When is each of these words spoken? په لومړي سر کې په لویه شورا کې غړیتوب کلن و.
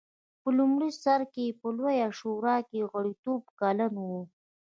په 0.41 0.49
لومړي 0.57 0.89
سر 1.03 1.21
کې 1.33 1.57
په 1.59 1.67
لویه 1.77 2.07
شورا 2.19 2.57
کې 2.69 2.89
غړیتوب 2.91 3.41
کلن 3.59 3.93
و. 4.05 4.07